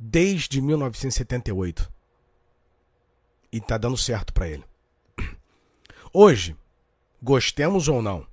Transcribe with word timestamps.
desde 0.00 0.62
1978. 0.62 1.92
E 3.52 3.60
tá 3.60 3.76
dando 3.76 3.98
certo 3.98 4.32
para 4.32 4.48
ele. 4.48 4.64
Hoje, 6.12 6.56
gostemos 7.22 7.86
ou 7.86 8.00
não, 8.00 8.26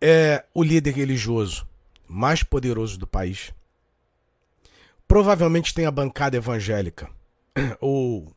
é 0.00 0.44
o 0.52 0.62
líder 0.64 0.94
religioso 0.94 1.68
mais 2.08 2.42
poderoso 2.42 2.98
do 2.98 3.06
país. 3.06 3.54
Provavelmente 5.06 5.72
tem 5.72 5.86
a 5.86 5.90
bancada 5.90 6.36
evangélica 6.36 7.08
ou 7.80 8.34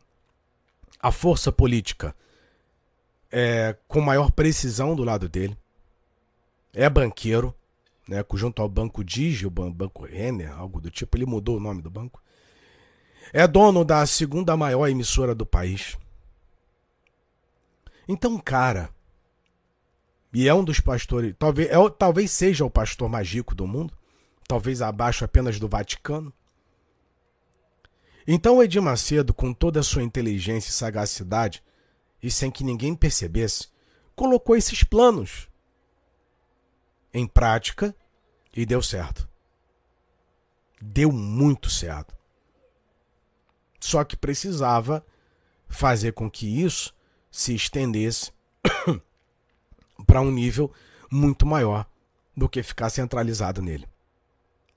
a 0.99 1.11
força 1.11 1.51
política 1.51 2.15
é, 3.31 3.75
com 3.87 3.99
maior 3.99 4.31
precisão 4.31 4.95
do 4.95 5.03
lado 5.03 5.27
dele. 5.27 5.57
É 6.73 6.89
banqueiro, 6.89 7.53
né, 8.07 8.23
junto 8.33 8.61
ao 8.61 8.69
Banco 8.69 9.03
Digi, 9.03 9.45
o 9.45 9.49
Banco 9.49 10.05
Renner, 10.05 10.51
algo 10.51 10.81
do 10.81 10.91
tipo, 10.91 11.17
ele 11.17 11.25
mudou 11.25 11.57
o 11.57 11.59
nome 11.59 11.81
do 11.81 11.89
banco. 11.89 12.21
É 13.31 13.47
dono 13.47 13.85
da 13.85 14.05
segunda 14.05 14.57
maior 14.57 14.87
emissora 14.87 15.33
do 15.33 15.45
país. 15.45 15.97
Então, 18.07 18.37
cara, 18.37 18.89
e 20.33 20.47
é 20.47 20.53
um 20.53 20.63
dos 20.63 20.79
pastores, 20.79 21.33
talvez, 21.37 21.69
é, 21.69 21.89
talvez 21.97 22.31
seja 22.31 22.65
o 22.65 22.69
pastor 22.69 23.07
mais 23.07 23.29
rico 23.29 23.53
do 23.53 23.67
mundo, 23.67 23.93
talvez 24.47 24.81
abaixo 24.81 25.23
apenas 25.23 25.59
do 25.59 25.69
Vaticano. 25.69 26.33
Então 28.27 28.63
Edir 28.63 28.81
Macedo, 28.81 29.33
com 29.33 29.53
toda 29.53 29.79
a 29.79 29.83
sua 29.83 30.01
inteligência 30.01 30.69
e 30.69 30.73
sagacidade, 30.73 31.63
e 32.21 32.31
sem 32.31 32.49
que 32.49 32.63
ninguém 32.63 32.95
percebesse, 32.95 33.67
colocou 34.15 34.55
esses 34.55 34.83
planos 34.83 35.47
em 37.13 37.27
prática 37.27 37.95
e 38.55 38.65
deu 38.65 38.81
certo. 38.81 39.27
Deu 40.81 41.11
muito 41.11 41.69
certo. 41.69 42.15
Só 43.79 44.03
que 44.03 44.15
precisava 44.15 45.05
fazer 45.67 46.13
com 46.13 46.29
que 46.29 46.61
isso 46.61 46.93
se 47.31 47.55
estendesse 47.55 48.31
para 50.05 50.21
um 50.21 50.31
nível 50.31 50.71
muito 51.09 51.45
maior 51.45 51.85
do 52.35 52.47
que 52.47 52.63
ficar 52.63 52.89
centralizado 52.89 53.61
nele. 53.61 53.87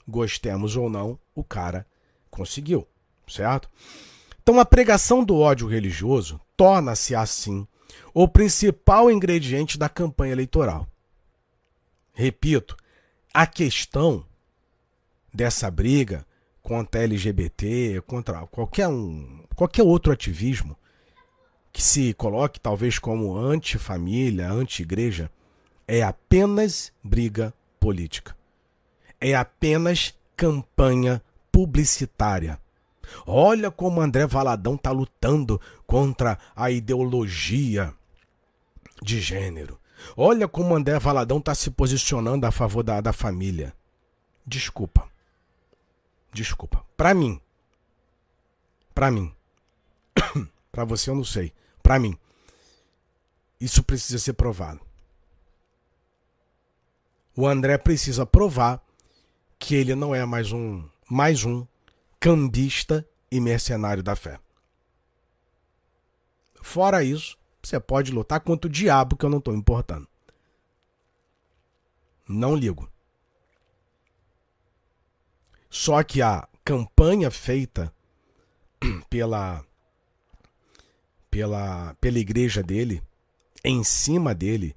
Gostemos 0.08 0.77
ou 0.77 0.88
não, 0.88 1.18
o 1.34 1.42
cara 1.42 1.86
conseguiu, 2.30 2.86
certo? 3.27 3.68
Então 4.42 4.61
a 4.61 4.64
pregação 4.64 5.24
do 5.24 5.36
ódio 5.36 5.66
religioso 5.66 6.40
torna-se 6.56 7.14
assim 7.14 7.66
o 8.14 8.28
principal 8.28 9.11
ingrediente 9.11 9.78
da 9.78 9.88
campanha 9.88 10.33
eleitoral. 10.33 10.86
Repito, 12.12 12.77
a 13.37 13.47
questão 13.47 14.25
dessa 15.31 15.70
briga 15.70 16.27
contra 16.62 17.03
LGBT, 17.03 18.03
contra 18.06 18.47
qualquer 18.47 18.89
um, 18.89 19.45
qualquer 19.55 19.83
outro 19.83 20.11
ativismo 20.11 20.75
que 21.70 21.83
se 21.83 22.14
coloque 22.14 22.59
talvez 22.59 22.98
como 22.98 23.37
anti-família, 23.37 24.51
anti-igreja, 24.51 25.31
é 25.87 26.03
apenas 26.03 26.91
briga 27.05 27.53
política. 27.79 28.34
É 29.20 29.34
apenas 29.34 30.14
campanha 30.34 31.20
publicitária. 31.53 32.59
Olha 33.27 33.70
como 33.70 34.01
André 34.01 34.27
Valadão 34.27 34.77
está 34.77 34.91
lutando 34.91 35.61
contra 35.87 36.39
a 36.57 36.70
ideologia 36.70 37.92
de 39.03 39.20
gênero. 39.20 39.79
Olha 40.16 40.47
como 40.47 40.75
André 40.75 40.98
Valadão 40.98 41.39
está 41.39 41.55
se 41.55 41.70
posicionando 41.70 42.47
a 42.47 42.50
favor 42.50 42.83
da, 42.83 43.00
da 43.00 43.12
família. 43.12 43.75
Desculpa. 44.47 45.08
Desculpa. 46.33 46.84
Para 46.97 47.14
mim. 47.14 47.41
Para 48.94 49.11
mim. 49.11 49.34
Para 50.70 50.84
você 50.84 51.11
eu 51.11 51.14
não 51.14 51.24
sei. 51.24 51.52
Para 51.83 51.98
mim. 51.98 52.17
Isso 53.61 53.83
precisa 53.83 54.19
ser 54.19 54.34
provado. 54.34 54.80
O 57.34 57.46
André 57.46 57.77
precisa 57.78 58.24
provar 58.24 58.83
que 59.58 59.74
ele 59.74 59.95
não 59.95 60.14
é 60.14 60.24
mais 60.24 60.52
um 60.52 60.89
mais 61.08 61.45
um 61.45 61.67
cambista 62.18 63.07
e 63.30 63.40
mercenário 63.40 64.02
da 64.02 64.17
fé. 64.17 64.40
Fora 66.63 67.05
isso, 67.05 67.39
você 67.66 67.80
pode 67.80 68.12
lutar 68.12 68.38
contra 68.40 68.68
o 68.68 68.72
diabo 68.72 69.16
que 69.16 69.24
eu 69.24 69.30
não 69.30 69.38
estou 69.38 69.52
importando. 69.52 70.06
Não 72.28 72.54
ligo. 72.54 72.88
Só 75.68 76.00
que 76.04 76.22
a 76.22 76.46
campanha 76.64 77.28
feita 77.28 77.92
pela 79.10 79.64
pela, 81.28 81.94
pela 82.00 82.18
igreja 82.20 82.62
dele, 82.62 83.02
em 83.64 83.83
cima 83.83 84.33
dele, 84.33 84.77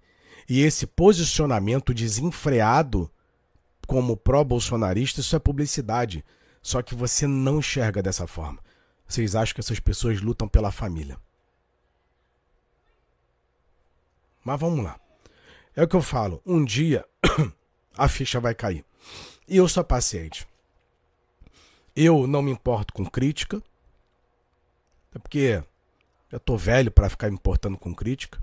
e 0.50 0.62
esse 0.62 0.88
posicionamento 0.88 1.94
desenfreado 1.94 3.10
como 3.86 4.18
pró-bolsonarista, 4.18 5.22
isso 5.22 5.36
é 5.36 5.40
publicidade. 5.40 6.26
Só 6.60 6.82
que 6.82 6.96
você 6.96 7.28
não 7.28 7.60
enxerga 7.60 8.02
dessa 8.02 8.26
forma. 8.26 8.60
Vocês 9.08 9.36
acham 9.36 9.54
que 9.54 9.62
essas 9.62 9.80
pessoas 9.80 10.20
lutam 10.22 10.48
pela 10.48 10.72
família. 10.72 11.18
Mas 14.50 14.60
vamos 14.60 14.84
lá. 14.84 15.00
É 15.76 15.84
o 15.84 15.88
que 15.88 15.96
eu 15.96 16.02
falo. 16.02 16.42
Um 16.44 16.66
dia 16.66 17.06
a 17.96 18.10
ficha 18.10 18.40
vai 18.40 18.56
cair. 18.56 18.84
E 19.48 19.58
eu 19.58 19.68
sou 19.68 19.84
paciente. 19.84 20.48
Eu 21.96 22.26
não 22.26 22.42
me 22.42 22.50
importo 22.50 22.92
com 22.92 23.06
crítica. 23.06 23.62
É 25.14 25.20
porque 25.20 25.64
eu 26.32 26.40
tô 26.40 26.58
velho 26.58 26.90
para 26.90 27.12
ficar 27.12 27.30
me 27.30 27.36
importando 27.36 27.78
com 27.78 27.94
crítica. 27.94 28.42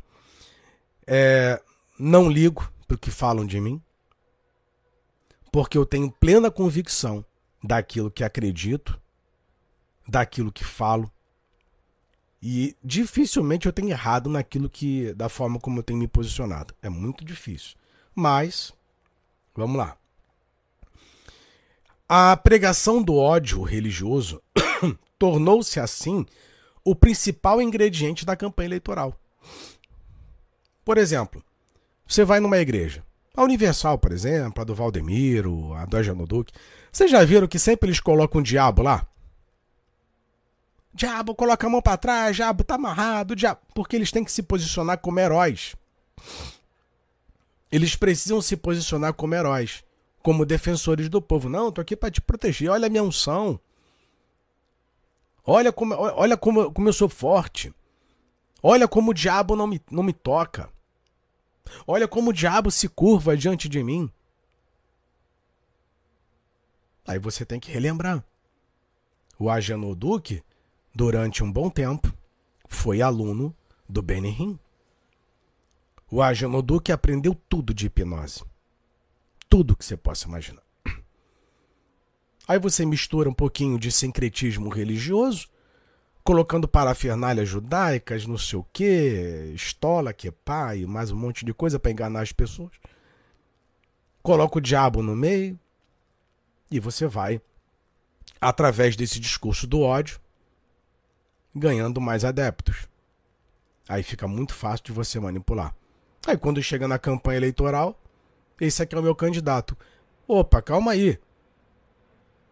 É, 1.05 1.61
não 1.99 2.31
ligo 2.31 2.73
pro 2.87 2.97
que 2.97 3.11
falam 3.11 3.45
de 3.45 3.59
mim. 3.59 3.83
Porque 5.51 5.77
eu 5.77 5.85
tenho 5.85 6.09
plena 6.09 6.53
convicção 6.53 7.27
daquilo 7.61 8.13
que 8.13 8.23
acredito, 8.23 8.97
daquilo 10.07 10.53
que 10.53 10.63
falo. 10.63 11.11
E 12.49 12.77
dificilmente 12.81 13.67
eu 13.67 13.73
tenho 13.73 13.91
errado 13.91 14.31
naquilo 14.31 14.71
que 14.71 15.13
da 15.15 15.29
forma 15.29 15.59
como 15.59 15.81
eu 15.81 15.83
tenho 15.83 15.99
me 15.99 16.07
posicionado. 16.07 16.73
É 16.81 16.89
muito 16.89 17.25
difícil. 17.25 17.75
Mas 18.15 18.73
vamos 19.53 19.77
lá. 19.77 19.97
A 22.09 22.37
pregação 22.37 23.03
do 23.03 23.17
ódio 23.17 23.63
religioso 23.63 24.41
tornou-se 25.19 25.81
assim 25.81 26.25
o 26.85 26.95
principal 26.95 27.61
ingrediente 27.61 28.25
da 28.25 28.37
campanha 28.37 28.69
eleitoral. 28.69 29.21
Por 30.85 30.99
exemplo, 30.99 31.43
você 32.07 32.25
vai 32.25 32.39
numa 32.39 32.59
igreja, 32.59 33.05
a 33.37 33.43
Universal, 33.43 33.99
por 33.99 34.13
exemplo, 34.13 34.63
a 34.63 34.65
do 34.65 34.73
Valdemiro, 34.73 35.75
a 35.75 35.85
do 35.85 35.97
Ajanoduque, 35.97 36.53
vocês 36.93 37.11
já 37.11 37.25
viram 37.25 37.49
que 37.49 37.59
sempre 37.59 37.89
eles 37.89 37.99
colocam 37.99 38.41
um 38.41 38.45
diabo 38.45 38.83
lá? 38.83 39.05
Diabo 40.97 41.35
coloca 41.35 41.67
a 41.67 41.71
mão 41.71 41.83
para 41.83 41.99
trás, 41.99 42.37
diabo 42.37 42.65
tá 42.65 42.77
amarrado, 42.77 43.37
diabo, 43.37 43.61
porque 43.75 43.95
eles 43.95 44.11
têm 44.11 44.25
que 44.25 44.33
se 44.33 44.43
posicionar 44.43 44.97
como 44.97 45.21
heróis. 45.21 45.77
Eles 47.71 47.95
precisam 47.95 48.41
se 48.41 48.57
posicionar 48.57 49.13
como 49.13 49.35
heróis, 49.35 49.85
como 50.23 50.47
defensores 50.47 51.11
do 51.11 51.21
povo. 51.21 51.51
Não, 51.51 51.71
tô 51.71 51.83
aqui 51.83 51.95
para 51.95 52.11
te 52.11 52.23
proteger. 52.23 52.71
Olha 52.71 52.87
a 52.87 52.89
minha 52.89 53.03
unção. 53.03 53.61
Olha 55.45 55.71
como, 55.71 55.95
olha 55.95 56.35
como, 56.35 56.73
como 56.73 56.89
eu 56.89 56.93
sou 56.95 57.11
forte. 57.11 57.75
Olha 58.63 58.89
como 58.89 59.11
o 59.11 59.15
diabo 59.15 59.55
não 59.55 59.67
me, 59.67 59.83
não 59.91 60.03
me 60.03 60.15
toca. 60.15 60.71
Olha 61.87 62.09
como 62.09 62.31
o 62.31 62.33
diabo 62.33 62.71
se 62.71 62.89
curva 62.89 63.37
diante 63.37 63.69
de 63.69 63.85
mim. 63.85 64.11
Aí 67.07 67.19
você 67.19 67.45
tem 67.45 67.61
que 67.61 67.71
relembrar. 67.71 68.25
O 69.39 69.51
Agenor 69.51 69.95
Duque, 69.95 70.43
durante 70.97 71.45
um 71.45 71.53
bom 71.53 71.69
tempo, 71.69 72.11
foi 72.67 73.03
aluno 73.03 73.55
do 73.87 74.01
Benihim. 74.01 74.59
O 76.11 76.23
Agenor 76.23 76.63
Duque 76.63 76.91
aprendeu 76.91 77.35
tudo 77.35 77.75
de 77.75 77.85
hipnose. 77.85 78.43
Tudo 79.47 79.77
que 79.77 79.85
você 79.85 79.95
possa 79.95 80.27
imaginar. 80.27 80.63
Aí 82.49 82.59
você 82.59 82.87
mistura 82.87 83.29
um 83.29 83.35
pouquinho 83.35 83.79
de 83.79 83.93
sincretismo 83.93 84.71
religioso, 84.71 85.49
colocando 86.25 86.67
parafernálias 86.67 87.47
judaicas, 87.47 88.27
não 88.27 88.39
sei 88.39 88.59
o 88.59 88.67
que, 88.73 89.53
estola, 89.55 90.15
que 90.15 90.31
pai, 90.31 90.87
mais 90.87 91.11
um 91.11 91.17
monte 91.17 91.45
de 91.45 91.53
coisa 91.53 91.79
para 91.79 91.93
enganar 91.93 92.23
as 92.23 92.33
pessoas. 92.33 92.73
Coloca 94.23 94.57
o 94.57 94.63
diabo 94.63 95.03
no 95.03 95.15
meio 95.15 95.61
e 96.71 96.81
você 96.81 97.07
vai, 97.07 97.39
através 98.41 98.97
desse 98.97 99.21
discurso 99.21 99.67
do 99.67 99.83
ódio, 99.83 100.19
ganhando 101.57 102.01
mais 102.01 102.25
adeptos. 102.25 102.87
Aí 103.89 104.03
fica 104.03 104.29
muito 104.29 104.55
fácil 104.55 104.85
de 104.87 104.93
você 104.93 105.19
manipular. 105.19 105.75
Aí 106.27 106.37
quando 106.37 106.63
chega 106.63 106.87
na 106.87 106.99
campanha 106.99 107.39
eleitoral, 107.39 107.99
esse 108.61 108.83
aqui 108.83 108.95
é 108.95 108.99
o 108.99 109.03
meu 109.03 109.15
candidato. 109.15 109.77
Opa, 110.29 110.61
calma 110.61 110.93
aí. 110.93 111.19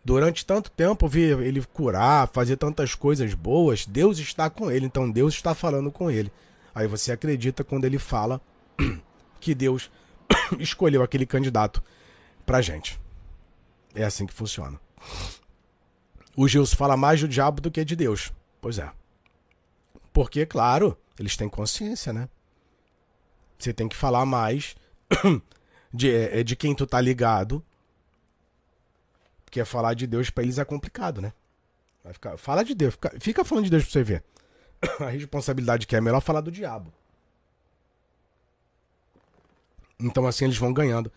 Durante 0.04 0.44
tanto 0.44 0.70
tempo, 0.70 1.08
vi 1.08 1.22
ele 1.22 1.62
curar, 1.72 2.28
fazer 2.28 2.56
tantas 2.56 2.94
coisas 2.94 3.34
boas. 3.34 3.86
Deus 3.86 4.18
está 4.18 4.48
com 4.48 4.70
ele, 4.70 4.86
então 4.86 5.10
Deus 5.10 5.34
está 5.34 5.54
falando 5.54 5.90
com 5.90 6.10
ele. 6.10 6.32
Aí 6.74 6.86
você 6.86 7.12
acredita 7.12 7.64
quando 7.64 7.84
ele 7.84 7.98
fala 7.98 8.40
que 9.40 9.54
Deus 9.54 9.90
escolheu 10.58 11.02
aquele 11.02 11.26
candidato 11.26 11.82
pra 12.46 12.60
gente. 12.60 13.00
É 13.94 14.04
assim 14.04 14.26
que 14.26 14.32
funciona. 14.32 14.78
O 16.36 16.46
Gilson 16.48 16.76
fala 16.76 16.96
mais 16.96 17.20
do 17.20 17.28
diabo 17.28 17.60
do 17.60 17.70
que 17.70 17.84
de 17.84 17.96
Deus. 17.96 18.32
Pois 18.64 18.78
é. 18.78 18.90
Porque, 20.10 20.46
claro, 20.46 20.96
eles 21.18 21.36
têm 21.36 21.50
consciência, 21.50 22.14
né? 22.14 22.30
Você 23.58 23.74
tem 23.74 23.86
que 23.86 23.94
falar 23.94 24.24
mais 24.24 24.74
de, 25.92 26.10
é, 26.10 26.42
de 26.42 26.56
quem 26.56 26.74
tu 26.74 26.86
tá 26.86 26.98
ligado 26.98 27.62
porque 29.44 29.62
falar 29.66 29.92
de 29.92 30.06
Deus 30.06 30.30
para 30.30 30.44
eles 30.44 30.56
é 30.56 30.64
complicado, 30.64 31.20
né? 31.20 31.34
Vai 32.02 32.14
ficar, 32.14 32.38
fala 32.38 32.64
de 32.64 32.74
Deus, 32.74 32.94
fica, 32.94 33.12
fica 33.20 33.44
falando 33.44 33.64
de 33.64 33.70
Deus 33.70 33.82
pra 33.82 33.92
você 33.92 34.02
ver. 34.02 34.24
A 34.98 35.10
responsabilidade 35.10 35.86
que 35.86 35.94
é, 35.94 35.98
é 35.98 36.00
melhor 36.00 36.22
falar 36.22 36.40
do 36.40 36.50
diabo. 36.50 36.90
Então 40.00 40.26
assim 40.26 40.46
eles 40.46 40.56
vão 40.56 40.72
ganhando 40.72 41.12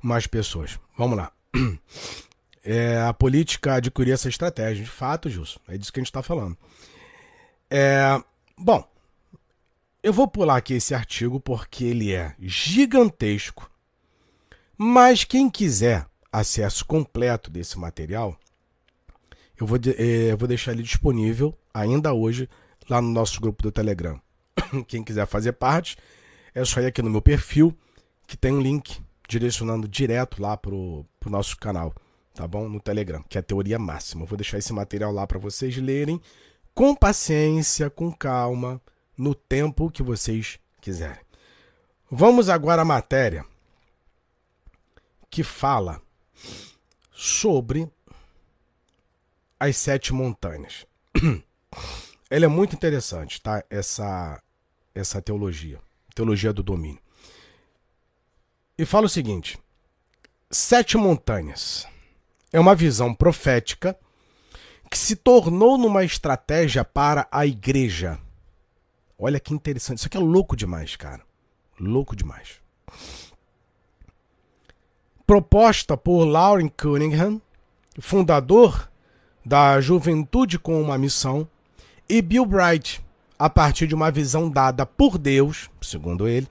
mais 0.00 0.28
pessoas. 0.28 0.78
Vamos 0.96 1.18
lá. 1.18 1.32
É, 2.64 3.00
a 3.00 3.12
política 3.12 3.74
adquirir 3.74 4.12
essa 4.12 4.28
estratégia. 4.28 4.84
De 4.84 4.90
fato, 4.90 5.28
Gilson. 5.28 5.60
É 5.68 5.76
disso 5.76 5.92
que 5.92 6.00
a 6.00 6.02
gente 6.02 6.10
está 6.10 6.22
falando. 6.22 6.56
É, 7.70 8.22
bom, 8.56 8.86
eu 10.02 10.12
vou 10.12 10.28
pular 10.28 10.56
aqui 10.56 10.74
esse 10.74 10.94
artigo 10.94 11.40
porque 11.40 11.84
ele 11.84 12.12
é 12.12 12.34
gigantesco. 12.38 13.70
Mas 14.76 15.24
quem 15.24 15.48
quiser 15.48 16.06
acesso 16.32 16.84
completo 16.84 17.50
desse 17.50 17.78
material, 17.78 18.36
eu 19.58 19.66
vou, 19.66 19.78
é, 19.98 20.32
eu 20.32 20.36
vou 20.36 20.48
deixar 20.48 20.72
ele 20.72 20.82
disponível 20.82 21.56
ainda 21.72 22.12
hoje 22.12 22.48
lá 22.88 23.00
no 23.00 23.08
nosso 23.08 23.40
grupo 23.40 23.62
do 23.62 23.70
Telegram. 23.70 24.20
Quem 24.88 25.04
quiser 25.04 25.26
fazer 25.26 25.52
parte, 25.52 25.96
é 26.54 26.64
só 26.64 26.80
ir 26.80 26.86
aqui 26.86 27.00
no 27.00 27.10
meu 27.10 27.22
perfil, 27.22 27.76
que 28.26 28.36
tem 28.36 28.52
um 28.52 28.60
link 28.60 29.00
direcionando 29.28 29.86
direto 29.86 30.42
lá 30.42 30.56
pro, 30.56 31.06
pro 31.20 31.30
nosso 31.30 31.56
canal, 31.56 31.94
tá 32.34 32.46
bom? 32.46 32.68
No 32.68 32.80
Telegram, 32.80 33.22
que 33.22 33.38
é 33.38 33.40
a 33.40 33.42
teoria 33.42 33.78
máxima. 33.78 34.22
Eu 34.22 34.26
vou 34.26 34.36
deixar 34.36 34.58
esse 34.58 34.72
material 34.72 35.12
lá 35.12 35.26
para 35.26 35.38
vocês 35.38 35.76
lerem 35.76 36.20
com 36.74 36.94
paciência, 36.94 37.90
com 37.90 38.12
calma, 38.12 38.80
no 39.16 39.34
tempo 39.34 39.90
que 39.90 40.02
vocês 40.02 40.58
quiserem. 40.80 41.20
Vamos 42.10 42.48
agora 42.48 42.82
à 42.82 42.84
matéria 42.84 43.44
que 45.30 45.42
fala 45.42 46.00
sobre 47.10 47.90
as 49.58 49.76
sete 49.76 50.12
montanhas. 50.12 50.86
Ela 52.28 52.46
é 52.46 52.48
muito 52.48 52.74
interessante, 52.74 53.40
tá? 53.40 53.64
Essa, 53.70 54.42
essa 54.94 55.22
teologia, 55.22 55.78
teologia 56.14 56.52
do 56.52 56.62
domínio. 56.62 57.00
E 58.76 58.84
fala 58.84 59.06
o 59.06 59.08
seguinte: 59.08 59.58
sete 60.50 60.96
montanhas 60.96 61.86
é 62.52 62.60
uma 62.60 62.74
visão 62.74 63.14
profética 63.14 63.96
que 64.90 64.98
se 64.98 65.16
tornou 65.16 65.78
numa 65.78 66.04
estratégia 66.04 66.84
para 66.84 67.26
a 67.30 67.46
igreja. 67.46 68.18
Olha 69.18 69.40
que 69.40 69.54
interessante. 69.54 69.98
Isso 69.98 70.06
aqui 70.06 70.16
é 70.16 70.20
louco 70.20 70.54
demais, 70.54 70.96
cara. 70.96 71.22
Louco 71.80 72.14
demais 72.14 72.60
proposta 75.32 75.96
por 75.96 76.26
Lauren 76.26 76.68
Cunningham, 76.68 77.40
fundador 77.98 78.86
da 79.42 79.80
Juventude 79.80 80.58
com 80.58 80.78
uma 80.78 80.98
Missão, 80.98 81.48
e 82.06 82.20
Bill 82.20 82.44
Bright, 82.44 83.02
a 83.38 83.48
partir 83.48 83.86
de 83.86 83.94
uma 83.94 84.10
visão 84.10 84.50
dada 84.50 84.84
por 84.84 85.16
Deus, 85.16 85.70
segundo 85.80 86.28
ele, 86.28 86.46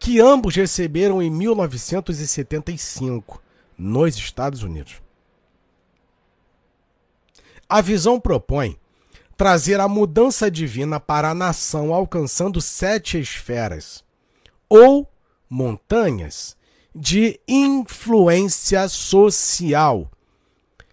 que 0.00 0.20
ambos 0.20 0.56
receberam 0.56 1.22
em 1.22 1.30
1975 1.30 3.40
nos 3.80 4.16
Estados 4.16 4.62
Unidos. 4.62 5.00
A 7.66 7.80
visão 7.80 8.20
propõe 8.20 8.78
trazer 9.36 9.80
a 9.80 9.88
mudança 9.88 10.50
divina 10.50 11.00
para 11.00 11.30
a 11.30 11.34
nação 11.34 11.94
alcançando 11.94 12.60
sete 12.60 13.18
esferas 13.18 14.04
ou 14.68 15.10
montanhas 15.48 16.56
de 16.94 17.40
influência 17.48 18.86
social. 18.86 20.10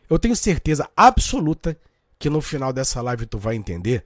Eu 0.10 0.18
tenho 0.18 0.36
certeza 0.36 0.90
absoluta 0.96 1.78
que 2.18 2.30
no 2.30 2.40
final 2.40 2.72
dessa 2.72 3.02
live 3.02 3.26
tu 3.26 3.38
vai 3.38 3.56
entender 3.56 4.06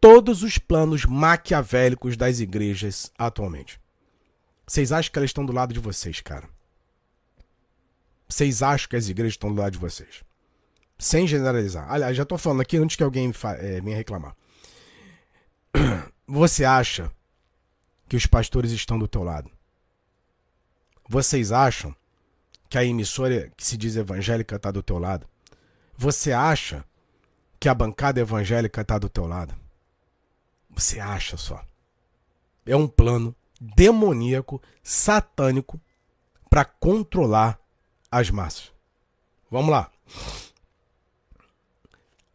todos 0.00 0.42
os 0.42 0.56
planos 0.56 1.04
maquiavélicos 1.04 2.16
das 2.16 2.40
igrejas 2.40 3.12
atualmente. 3.18 3.78
Vocês 4.66 4.92
acham 4.92 5.12
que 5.12 5.18
elas 5.18 5.28
estão 5.28 5.44
do 5.44 5.52
lado 5.52 5.74
de 5.74 5.80
vocês, 5.80 6.20
cara? 6.20 6.53
Vocês 8.34 8.64
acham 8.64 8.88
que 8.88 8.96
as 8.96 9.08
igrejas 9.08 9.34
estão 9.34 9.54
do 9.54 9.60
lado 9.60 9.74
de 9.74 9.78
vocês? 9.78 10.24
Sem 10.98 11.24
generalizar. 11.24 11.88
Aliás, 11.88 12.16
já 12.16 12.24
estou 12.24 12.36
falando 12.36 12.62
aqui 12.62 12.76
antes 12.76 12.96
que 12.96 13.02
alguém 13.04 13.32
é, 13.60 13.78
reclamar. 13.94 14.34
Você 16.26 16.64
acha 16.64 17.12
que 18.08 18.16
os 18.16 18.26
pastores 18.26 18.72
estão 18.72 18.98
do 18.98 19.06
teu 19.06 19.22
lado? 19.22 19.48
Vocês 21.08 21.52
acham 21.52 21.94
que 22.68 22.76
a 22.76 22.84
emissora 22.84 23.52
que 23.56 23.64
se 23.64 23.76
diz 23.76 23.94
evangélica 23.94 24.56
está 24.56 24.72
do 24.72 24.82
teu 24.82 24.98
lado? 24.98 25.28
Você 25.96 26.32
acha 26.32 26.84
que 27.60 27.68
a 27.68 27.74
bancada 27.74 28.20
evangélica 28.20 28.80
está 28.80 28.98
do 28.98 29.08
teu 29.08 29.28
lado? 29.28 29.54
Você 30.70 30.98
acha 30.98 31.36
só. 31.36 31.64
É 32.66 32.74
um 32.74 32.88
plano 32.88 33.32
demoníaco, 33.60 34.60
satânico, 34.82 35.80
para 36.50 36.64
controlar 36.64 37.60
as 38.14 38.30
massas. 38.30 38.70
Vamos 39.50 39.72
lá. 39.72 39.90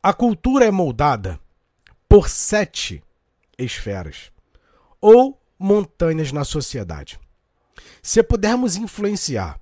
A 0.04 0.14
cultura 0.14 0.66
é 0.66 0.72
moldada 0.72 1.40
por 2.08 2.28
sete 2.30 3.02
esferas 3.58 4.30
ou 5.00 5.42
montanhas 5.58 6.34
na 6.34 6.44
sociedade. 6.44 7.18
Se 8.02 8.22
pudermos 8.22 8.76
influenciar 8.76 9.58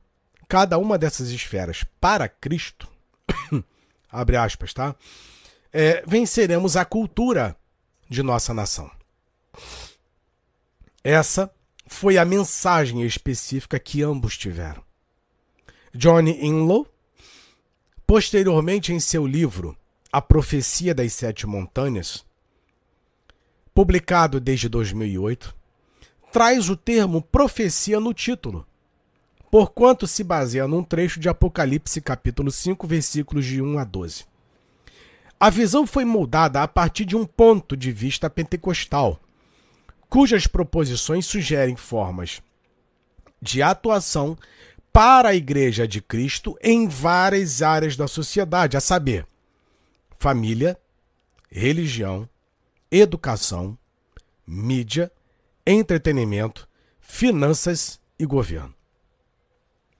cada 0.47 0.79
uma 0.79 0.97
dessas 0.97 1.29
esferas 1.29 1.83
para 2.01 2.27
Cristo, 2.27 2.89
abre 4.09 4.37
aspas, 4.37 4.73
tá? 4.73 4.95
É, 5.71 6.03
venceremos 6.07 6.75
a 6.75 6.83
cultura 6.83 7.55
de 8.09 8.23
nossa 8.23 8.55
nação. 8.55 8.89
Essa 11.03 11.53
foi 11.85 12.17
a 12.17 12.25
mensagem 12.25 13.03
específica 13.03 13.79
que 13.79 14.01
ambos 14.01 14.35
tiveram. 14.35 14.86
Johnny 15.93 16.45
Inlow, 16.45 16.85
posteriormente 18.05 18.93
em 18.93 18.99
seu 18.99 19.25
livro 19.25 19.75
A 20.11 20.21
Profecia 20.21 20.93
das 20.93 21.13
Sete 21.13 21.47
Montanhas, 21.47 22.25
publicado 23.73 24.39
desde 24.39 24.67
2008, 24.67 25.55
traz 26.31 26.69
o 26.69 26.75
termo 26.75 27.21
profecia 27.21 27.99
no 27.99 28.13
título, 28.13 28.67
porquanto 29.49 30.05
se 30.05 30.23
baseia 30.23 30.67
num 30.67 30.83
trecho 30.83 31.19
de 31.19 31.29
Apocalipse, 31.29 32.01
capítulo 32.01 32.51
5, 32.51 32.85
versículos 32.85 33.45
de 33.45 33.61
1 33.61 33.79
a 33.79 33.83
12. 33.83 34.25
A 35.39 35.49
visão 35.49 35.87
foi 35.87 36.03
moldada 36.03 36.61
a 36.61 36.67
partir 36.67 37.05
de 37.05 37.15
um 37.15 37.25
ponto 37.25 37.77
de 37.77 37.91
vista 37.91 38.29
pentecostal, 38.29 39.19
cujas 40.09 40.47
proposições 40.47 41.25
sugerem 41.25 41.75
formas 41.75 42.41
de 43.41 43.61
atuação 43.61 44.37
para 44.97 45.29
a 45.29 45.35
Igreja 45.35 45.87
de 45.87 46.01
Cristo 46.01 46.57
em 46.59 46.87
várias 46.87 47.61
áreas 47.61 47.95
da 47.95 48.07
sociedade, 48.07 48.75
a 48.75 48.81
saber, 48.81 49.27
família, 50.17 50.75
religião, 51.51 52.27
educação, 52.89 53.77
mídia 54.47 55.11
entretenimento, 55.63 56.67
finanças 56.99 58.01
e 58.17 58.25
governo. 58.25 58.73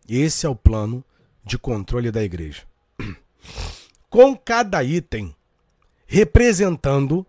Esse 0.10 0.48
é 0.48 0.50
o 0.50 0.56
plano 0.56 1.06
de 1.44 1.60
controle 1.60 2.10
da 2.10 2.24
igreja. 2.24 2.63
Com 4.10 4.36
cada 4.36 4.84
item 4.84 5.36
representando 6.08 7.24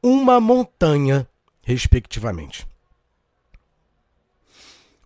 uma 0.00 0.40
montanha, 0.40 1.28
respectivamente. 1.62 2.64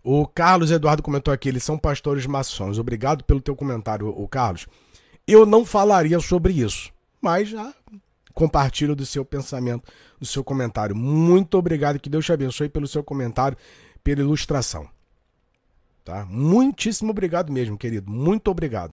O 0.03 0.25
Carlos 0.25 0.71
Eduardo 0.71 1.03
comentou 1.03 1.33
aqui, 1.33 1.49
eles 1.49 1.63
são 1.63 1.77
pastores 1.77 2.25
maçons. 2.25 2.79
Obrigado 2.79 3.23
pelo 3.23 3.41
teu 3.41 3.55
comentário, 3.55 4.07
o 4.07 4.27
Carlos. 4.27 4.67
Eu 5.27 5.45
não 5.45 5.63
falaria 5.63 6.19
sobre 6.19 6.53
isso, 6.53 6.91
mas 7.21 7.49
já 7.49 7.73
compartilho 8.33 8.95
do 8.95 9.05
seu 9.05 9.23
pensamento, 9.23 9.91
do 10.19 10.25
seu 10.25 10.43
comentário. 10.43 10.95
Muito 10.95 11.57
obrigado, 11.57 11.99
que 11.99 12.09
Deus 12.09 12.25
te 12.25 12.31
abençoe 12.31 12.69
pelo 12.69 12.87
seu 12.87 13.03
comentário, 13.03 13.57
pela 14.03 14.21
ilustração. 14.21 14.87
Tá? 16.03 16.25
Muitíssimo 16.25 17.11
obrigado 17.11 17.51
mesmo, 17.51 17.77
querido. 17.77 18.09
Muito 18.09 18.49
obrigado. 18.49 18.89